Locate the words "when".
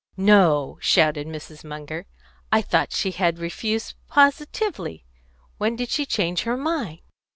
5.59-5.75